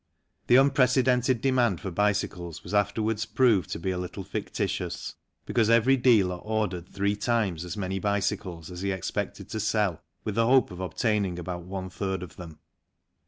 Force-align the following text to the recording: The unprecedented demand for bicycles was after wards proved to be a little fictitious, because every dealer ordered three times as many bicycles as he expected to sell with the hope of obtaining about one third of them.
The 0.47 0.55
unprecedented 0.55 1.41
demand 1.41 1.79
for 1.79 1.91
bicycles 1.91 2.63
was 2.63 2.73
after 2.73 3.03
wards 3.03 3.27
proved 3.27 3.69
to 3.69 3.79
be 3.79 3.91
a 3.91 3.99
little 3.99 4.23
fictitious, 4.23 5.13
because 5.45 5.69
every 5.69 5.95
dealer 5.95 6.37
ordered 6.37 6.89
three 6.89 7.15
times 7.15 7.63
as 7.63 7.77
many 7.77 7.99
bicycles 7.99 8.71
as 8.71 8.81
he 8.81 8.91
expected 8.91 9.47
to 9.49 9.59
sell 9.59 10.01
with 10.23 10.33
the 10.33 10.47
hope 10.47 10.71
of 10.71 10.79
obtaining 10.79 11.37
about 11.37 11.65
one 11.65 11.91
third 11.91 12.23
of 12.23 12.35
them. 12.37 12.57